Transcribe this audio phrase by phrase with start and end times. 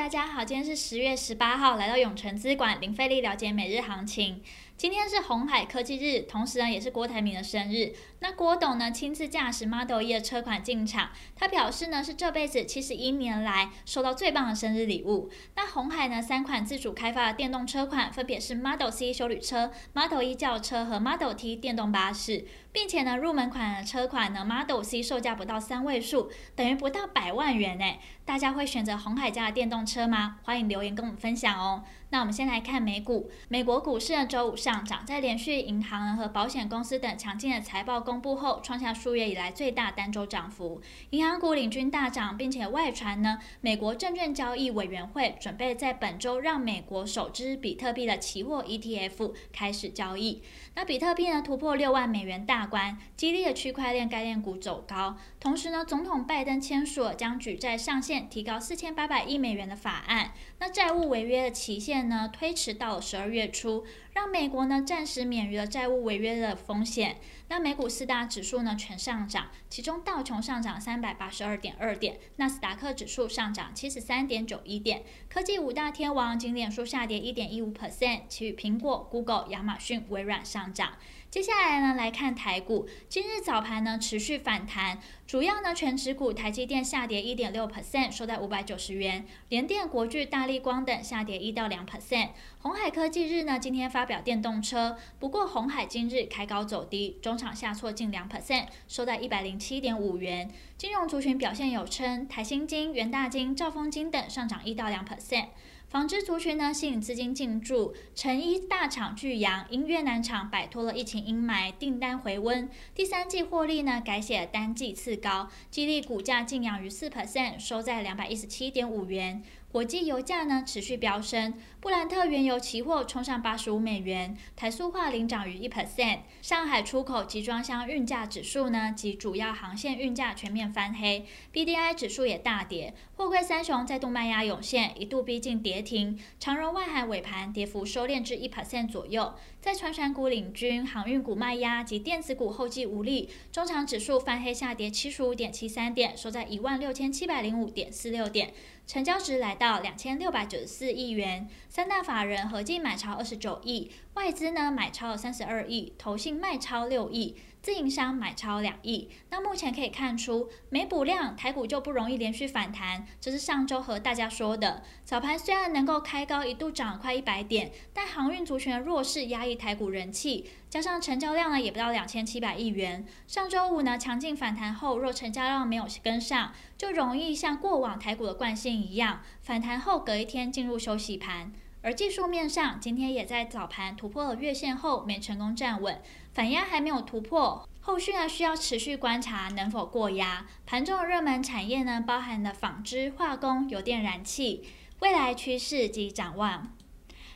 [0.00, 4.40] 大家好，今天是十月十八号，来到永诚资管林费力了解每日行情。
[4.80, 7.92] 今天是鸿海科技日，同时呢也是郭台铭的生日。
[8.20, 15.28] 那郭董呢亲自驾驶 Model E 的车款进场，他表示呢是这辈子七十一年来收到最棒的生日礼物。
[15.54, 28.00] 那鸿海呢三款自主开发的电动车款，分别是 Model C 休旅车、Model E 轿车和 Model T 电动巴士，并且呢入门款的车款呢 Model C 售价不到三位数，等于不到百万元诶。
[28.24, 30.38] 大家会选择鸿海家的电动车吗？
[30.44, 31.84] 欢迎留言跟我们分享哦。
[32.12, 40.80] 那我们先来看美股，美国股市呢周五上上涨，在连续银行和保险公司等强劲的财报公布后，创下数月以来最大单周涨幅。
[41.10, 50.40] 银行股领军大涨，并且外传呢，美国证券交易委员会准备在本周让美国首支比特币的期货 ETF 开始交易。
[50.76, 55.16] 那比特币呢突破六万美元大关，激励了区块链概念股走高。
[55.40, 60.30] 同时呢，总统拜登签署将举债上限提高四千八百亿美元的法案。
[60.60, 67.18] 那债务违约的期限呢推迟到十二月初，让美国呢暂时免于了债务违约的风险。
[67.48, 75.02] 那美股四大指数呢全上涨，其中道琼上涨三百八十二点二点，纳斯达克指数上涨七十三点九一点。
[75.28, 80.92] 科技五大天王仅脸书下跌一点一五 percent，其余苹果、Google、亚马逊、微软上涨。
[81.30, 82.88] 接下来呢，来看台股。
[83.08, 92.30] 今日早盘呢，持续反弹，主要呢，全指股台积电下跌一点六 percent，收在五百九十元；联电、国巨、大立光等下跌一到两 percent。
[92.58, 100.50] 鸿海科技日呢，今天发表电动车，不过鸿海今日开高走低，中场下挫近两 percent，收在一百零七点五元。
[100.76, 105.46] 金融族群表现有称，台新金、元大金、兆丰金等上涨一到两 percent。
[105.90, 119.42] 纺织族群呢，吸引资金进驻，成衣大厂巨阳因越南厂摆脱了疫情阴霾，订单回温，第三季获利呢改写单季次高，激励股价净扬逾四 percent，收在两百一十七点五元。
[119.70, 126.22] 国际油价呢持续飙升，布兰特原油期货冲上八十五美元，台塑化领涨逾一 percent。
[126.42, 136.18] 上海出口集装箱运价指数呢及主要航线运价全面翻黑，BDI 指数也大跌，货柜三雄再度卖压涌现，一度逼近跌停。
[136.40, 148.52] 长荣外海尾盘跌幅收敛至一 percent 左右，在船船股领军，航运股卖压及电子股后继无力，中场指数翻黑下跌七十五点七三点，收在一万六千七百零五点四六点。
[148.86, 157.36] 成交值来到两千六百九十四亿元，三大法人合计买超二十九亿，外资呢买超三十二亿，投信卖超六亿。
[157.62, 163.06] 自营商买超两亿，那目前可以看出没补量，台股就不容易连续反弹。
[163.20, 164.82] 这是上周和大家说的。
[165.04, 173.04] 早盘虽然能够开高，一度涨快一百点，但航运族群弱势压抑台股人气，加上成交量呢也不到两千七百亿元。
[173.26, 181.52] 上周五呢强劲反弹后，若成交量没有跟上，就容易像过往台股的惯性一样，反弹后隔一天进入休息盘。
[181.82, 186.00] 而技术面上，今天也在早盘突破了月线后没成功站稳，
[186.32, 190.46] 反压还没有突破，后续呢需要持续观察能否过压。
[190.66, 194.64] 盘中的热门产业呢，包含了纺织、化工、油电、燃气，
[195.00, 196.76] 未来趋势及展望。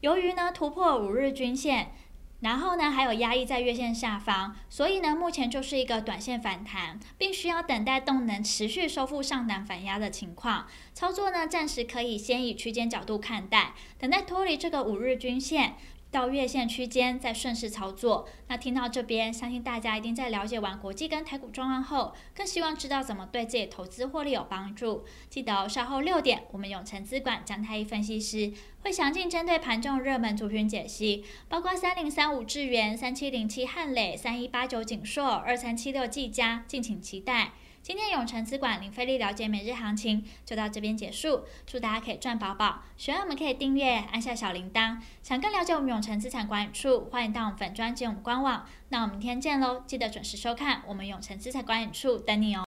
[0.00, 1.92] 由于呢突破五日均线。
[2.40, 10.66] 然后呢，还有压抑在月线下方，所以呢，目前就是一个短线反弹，并需要等待动能持续收复上档反压的情况。
[10.94, 15.74] 操作呢，暂时可以先以区间角度看待，等待脱离这个五日均线。
[16.10, 18.26] 到月线区间再顺势操作。
[18.48, 25.04] 那听到这边，相信大家一定在了解完国际跟台股状况后，更希望知道怎么对自己投资获利有帮助。
[25.28, 28.52] 记得，稍后六点，我们永诚资管姜太一分析师
[28.82, 37.52] 会详尽针对盘中热门族群解析，包括三零三五智元、三七零七汉磊、三一八九景硕、二三七六技嘉，敬请期待。
[37.88, 42.82] 今天永诚资管零费力了解每日行情就到这边结束，祝大家可以赚饱饱。
[42.98, 44.98] 喜欢我们可以订阅，按下小铃铛。
[45.22, 48.66] 想更了解我们永诚资产管理处，欢迎到我们粉专及我们官网。
[48.90, 52.66] 那我们明天见喽，记得准时收看我们永诚资产管理处等你哦。